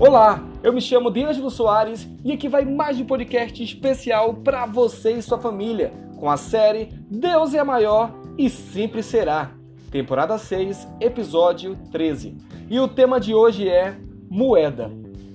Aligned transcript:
Olá, 0.00 0.40
eu 0.62 0.72
me 0.72 0.80
chamo 0.80 1.10
D'Angelo 1.10 1.50
Soares 1.50 2.08
e 2.24 2.30
aqui 2.30 2.48
vai 2.48 2.64
mais 2.64 3.00
um 3.00 3.04
podcast 3.04 3.60
especial 3.60 4.32
para 4.32 4.64
você 4.64 5.14
e 5.14 5.22
sua 5.22 5.40
família, 5.40 5.92
com 6.16 6.30
a 6.30 6.36
série 6.36 6.90
Deus 7.10 7.52
é 7.52 7.64
maior 7.64 8.14
e 8.38 8.48
sempre 8.48 9.02
será, 9.02 9.50
temporada 9.90 10.38
6, 10.38 10.86
episódio 11.00 11.76
13. 11.90 12.38
E 12.70 12.78
o 12.78 12.86
tema 12.86 13.18
de 13.18 13.34
hoje 13.34 13.68
é 13.68 13.98
moeda. 14.30 14.88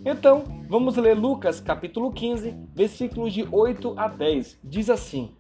Então, 0.06 0.46
vamos 0.70 0.96
ler 0.96 1.14
Lucas 1.14 1.60
capítulo 1.60 2.14
15, 2.14 2.56
versículos 2.74 3.34
de 3.34 3.46
8 3.52 3.96
a 3.98 4.08
10. 4.08 4.60
Diz 4.64 4.90
assim: 4.90 5.36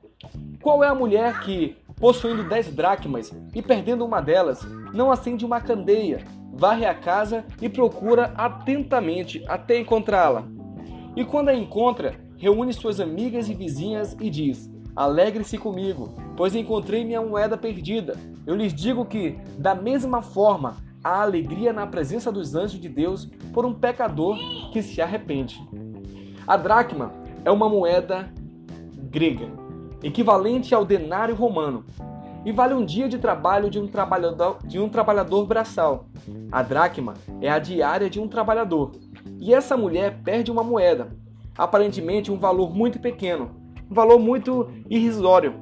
Qual 0.62 0.84
é 0.84 0.90
a 0.90 0.96
mulher 0.96 1.40
que, 1.40 1.78
possuindo 1.96 2.44
dez 2.44 2.68
dracmas 2.68 3.32
e 3.55 3.62
perdendo 3.62 4.04
uma 4.04 4.20
delas, 4.20 4.68
não 4.94 5.10
acende 5.10 5.46
uma 5.46 5.62
candeia? 5.62 6.43
Varre 6.54 6.86
a 6.86 6.93
casa 6.93 7.43
e 7.62 7.68
procura 7.68 8.34
atentamente 8.38 9.44
até 9.48 9.80
encontrá-la. 9.80 10.46
E 11.16 11.25
quando 11.25 11.50
a 11.50 11.56
encontra, 11.56 12.16
reúne 12.38 12.74
suas 12.74 13.00
amigas 13.00 13.50
e 13.50 13.54
vizinhas 13.54 14.16
e 14.20 14.30
diz: 14.30 14.71
Alegre-se 14.96 15.58
comigo, 15.58 16.14
pois 16.38 16.56
encontrei 16.56 17.04
minha 17.04 17.21
moeda 17.21 17.58
perdida. 17.58 18.16
Eu 18.46 18.56
lhes 18.56 18.74
digo 18.74 19.06
que, 19.06 19.38
da 19.58 19.74
mesma 19.74 20.21
forma, 20.21 20.78
há 21.04 21.21
alegria 21.21 21.74
na 21.74 21.88
presença 21.88 22.32
dos 22.32 22.56
anjos 22.56 22.80
de 22.80 22.89
Deus 22.89 23.25
por 23.54 23.66
um 23.66 23.74
pecador 23.74 24.38
que 24.72 24.82
se 24.82 25.02
arrepende. 25.02 25.60
A 26.47 26.58
dracma 26.58 27.11
é 27.44 27.52
uma 27.52 27.70
moeda 27.70 28.32
grega, 29.10 29.47
equivalente 30.02 30.74
ao 30.74 30.86
denário 30.86 31.36
romano, 31.36 31.86
e 32.45 32.52
vale 32.52 32.73
um 32.73 32.83
dia 32.83 33.08
de 33.08 33.17
trabalho 33.17 33.70
de 33.70 33.80
um 33.80 33.88
trabalhador, 33.88 34.58
de 34.66 34.80
um 34.80 34.89
trabalhador 34.89 35.45
braçal. 35.45 36.06
A 36.52 36.61
dracma 36.61 37.14
é 37.42 37.50
a 37.50 37.59
diária 37.59 38.09
de 38.09 38.19
um 38.19 38.27
trabalhador. 38.27 38.91
E 39.39 39.53
essa 39.53 39.77
mulher 39.77 40.19
perde 40.23 40.52
uma 40.52 40.64
moeda, 40.64 41.09
aparentemente 41.58 42.31
um 42.31 42.38
valor 42.38 42.73
muito 42.73 42.99
pequeno, 42.99 43.52
um 43.89 43.94
valor 43.94 44.19
muito 44.19 44.69
irrisório. 44.89 45.53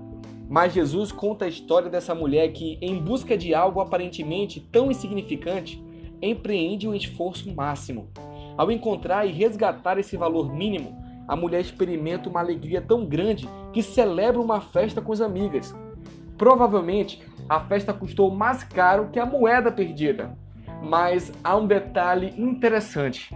Mas 0.49 0.73
Jesus 0.73 1.11
conta 1.11 1.45
a 1.45 1.47
história 1.47 1.89
dessa 1.89 2.13
mulher 2.13 2.51
que, 2.51 2.77
em 2.81 2.97
busca 2.97 3.37
de 3.37 3.53
algo 3.53 3.79
aparentemente 3.79 4.59
tão 4.59 4.91
insignificante, 4.91 5.81
empreende 6.21 6.87
um 6.87 6.93
esforço 6.93 7.53
máximo. 7.53 8.09
Ao 8.57 8.69
encontrar 8.69 9.25
e 9.25 9.31
resgatar 9.31 9.97
esse 9.97 10.17
valor 10.17 10.53
mínimo, 10.53 11.01
a 11.27 11.35
mulher 11.35 11.61
experimenta 11.61 12.27
uma 12.27 12.41
alegria 12.41 12.81
tão 12.81 13.05
grande 13.05 13.47
que 13.71 13.81
celebra 13.81 14.41
uma 14.41 14.59
festa 14.59 15.01
com 15.01 15.13
as 15.13 15.21
amigas. 15.21 15.73
Provavelmente 16.41 17.21
a 17.47 17.59
festa 17.59 17.93
custou 17.93 18.31
mais 18.31 18.63
caro 18.63 19.09
que 19.13 19.19
a 19.19 19.27
moeda 19.27 19.71
perdida. 19.71 20.35
Mas 20.81 21.31
há 21.43 21.55
um 21.55 21.67
detalhe 21.67 22.33
interessante: 22.35 23.31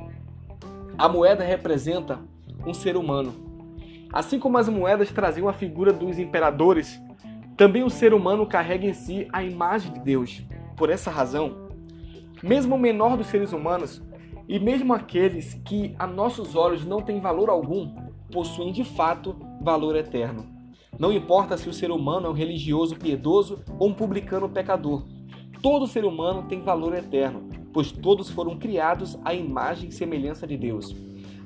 a 0.97 1.07
moeda 1.07 1.43
representa 1.43 2.19
um 2.65 2.73
ser 2.73 2.97
humano. 2.97 3.31
Assim 4.11 4.39
como 4.39 4.57
as 4.57 4.67
moedas 4.67 5.11
traziam 5.11 5.47
a 5.47 5.53
figura 5.53 5.93
dos 5.93 6.17
imperadores, 6.17 6.99
também 7.55 7.83
o 7.83 7.91
ser 7.91 8.11
humano 8.11 8.47
carrega 8.47 8.87
em 8.87 8.93
si 8.95 9.27
a 9.31 9.43
imagem 9.43 9.93
de 9.93 9.99
Deus. 9.99 10.41
Por 10.75 10.89
essa 10.89 11.11
razão, 11.11 11.69
mesmo 12.41 12.73
o 12.73 12.79
menor 12.79 13.17
dos 13.17 13.27
seres 13.27 13.53
humanos, 13.53 14.01
e 14.49 14.57
mesmo 14.57 14.95
aqueles 14.95 15.53
que 15.63 15.93
a 15.99 16.07
nossos 16.07 16.55
olhos 16.55 16.83
não 16.83 17.03
têm 17.03 17.21
valor 17.21 17.51
algum, 17.51 17.93
possuem 18.31 18.73
de 18.73 18.83
fato 18.83 19.35
valor 19.61 19.95
eterno. 19.95 20.54
Não 20.97 21.11
importa 21.11 21.57
se 21.57 21.67
o 21.67 21.73
ser 21.73 21.91
humano 21.91 22.27
é 22.27 22.29
um 22.29 22.33
religioso 22.33 22.95
piedoso 22.95 23.59
ou 23.77 23.89
um 23.89 23.93
publicano 23.93 24.47
pecador. 24.47 25.03
Todo 25.61 25.87
ser 25.87 26.05
humano 26.05 26.43
tem 26.47 26.61
valor 26.61 26.95
eterno, 26.95 27.49
pois 27.73 27.91
todos 27.91 28.29
foram 28.29 28.57
criados 28.57 29.17
à 29.25 29.33
imagem 29.33 29.89
e 29.89 29.91
semelhança 29.91 30.47
de 30.47 30.55
Deus. 30.55 30.95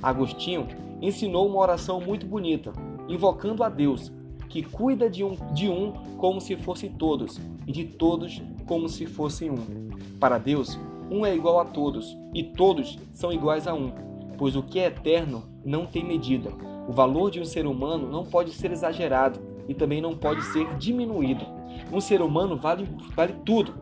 Agostinho 0.04 0.68
ensinou 1.02 1.48
uma 1.48 1.60
oração 1.60 2.00
muito 2.00 2.26
bonita, 2.26 2.72
invocando 3.08 3.64
a 3.64 3.70
Deus, 3.70 4.12
que 4.48 4.62
cuida 4.62 5.10
de 5.10 5.24
um, 5.24 5.36
de 5.54 5.68
um 5.70 5.94
como 6.18 6.40
se 6.40 6.56
fossem 6.56 6.92
todos, 6.92 7.40
e 7.66 7.72
de 7.72 7.86
todos 7.86 8.42
como 8.66 8.88
se 8.88 9.06
fossem 9.06 9.50
um. 9.50 9.90
Para 10.20 10.38
Deus, 10.38 10.78
um 11.10 11.26
é 11.26 11.36
igual 11.36 11.60
a 11.60 11.66
todos, 11.66 12.16
e 12.34 12.44
todos 12.44 13.00
são 13.12 13.32
iguais 13.34 13.68
a 13.68 13.74
um, 13.74 13.92
pois 14.38 14.56
o 14.56 14.62
que 14.62 14.80
é 14.80 14.86
eterno 14.86 15.44
não 15.66 15.86
tem 15.86 16.04
medida. 16.04 16.52
O 16.90 16.92
valor 16.92 17.30
de 17.30 17.40
um 17.40 17.46
ser 17.46 17.68
humano 17.68 18.10
não 18.10 18.26
pode 18.26 18.52
ser 18.52 18.72
exagerado 18.72 19.40
e 19.68 19.76
também 19.76 20.02
não 20.02 20.18
pode 20.18 20.42
ser 20.46 20.76
diminuído. 20.80 21.46
Um 21.94 22.02
ser 22.02 22.20
humano 22.20 22.58
vale, 22.58 22.90
vale 23.16 23.34
tudo. 23.46 23.76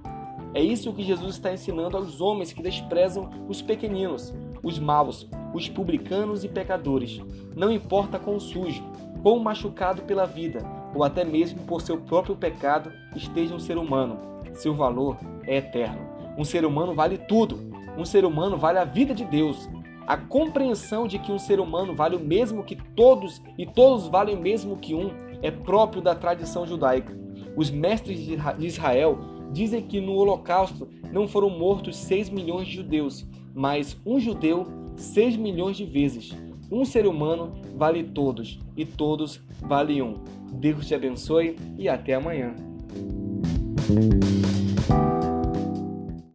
É 0.53 0.61
isso 0.61 0.91
que 0.91 1.03
Jesus 1.03 1.35
está 1.35 1.53
ensinando 1.53 1.95
aos 1.95 2.19
homens 2.19 2.51
que 2.51 2.61
desprezam 2.61 3.29
os 3.47 3.61
pequeninos, 3.61 4.35
os 4.61 4.77
maus, 4.77 5.25
os 5.53 5.69
publicanos 5.69 6.43
e 6.43 6.49
pecadores. 6.49 7.21
Não 7.55 7.71
importa 7.71 8.19
quão 8.19 8.41
sujo, 8.41 8.83
quão 9.23 9.39
machucado 9.39 10.01
pela 10.01 10.25
vida, 10.25 10.59
ou 10.93 11.01
até 11.01 11.23
mesmo 11.23 11.61
por 11.61 11.81
seu 11.81 12.01
próprio 12.01 12.35
pecado 12.35 12.91
esteja 13.15 13.55
um 13.55 13.59
ser 13.59 13.77
humano. 13.77 14.19
Seu 14.53 14.75
valor 14.75 15.15
é 15.45 15.55
eterno. 15.55 16.01
Um 16.37 16.43
ser 16.43 16.65
humano 16.65 16.93
vale 16.93 17.17
tudo. 17.17 17.57
Um 17.97 18.03
ser 18.03 18.25
humano 18.25 18.57
vale 18.57 18.79
a 18.79 18.83
vida 18.83 19.13
de 19.13 19.23
Deus. 19.23 19.69
A 20.07 20.15
compreensão 20.15 21.05
de 21.05 21.19
que 21.19 21.33
um 21.33 21.37
ser 21.37 21.59
humano 21.59 21.93
vale 21.93 22.15
o 22.15 22.19
mesmo 22.19 22.63
que 22.63 22.77
todos 22.95 23.41
e 23.57 23.65
todos 23.65 24.07
valem 24.07 24.37
o 24.37 24.41
mesmo 24.41 24.77
que 24.77 24.95
um 24.95 25.11
é 25.41 25.51
próprio 25.51 26.01
da 26.01 26.15
tradição 26.15 26.65
judaica. 26.65 27.13
Os 27.57 27.69
mestres 27.69 28.19
de 28.19 28.65
Israel 28.65 29.19
dizem 29.51 29.81
que 29.81 29.99
no 29.99 30.13
Holocausto 30.13 30.87
não 31.11 31.27
foram 31.27 31.49
mortos 31.49 31.97
6 31.97 32.29
milhões 32.29 32.67
de 32.67 32.75
judeus, 32.75 33.27
mas 33.53 33.97
um 34.05 34.17
judeu 34.17 34.65
6 34.95 35.35
milhões 35.35 35.75
de 35.75 35.83
vezes. 35.83 36.33
Um 36.71 36.85
ser 36.85 37.05
humano 37.05 37.53
vale 37.75 38.03
todos 38.03 38.59
e 38.77 38.85
todos 38.85 39.41
valem 39.59 40.01
um. 40.01 40.15
Deus 40.53 40.87
te 40.87 40.95
abençoe 40.95 41.57
e 41.77 41.89
até 41.89 42.13
amanhã. 42.13 42.55